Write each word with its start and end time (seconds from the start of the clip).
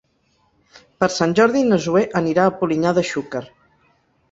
Per 1.03 1.09
Sant 1.15 1.35
Jordi 1.41 1.61
na 1.67 1.79
Zoè 1.85 2.03
anirà 2.23 2.47
a 2.47 2.55
Polinyà 2.63 2.97
de 3.01 3.07
Xúquer. 3.13 3.45